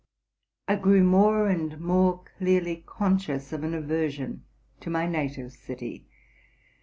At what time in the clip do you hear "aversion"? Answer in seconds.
3.75-4.43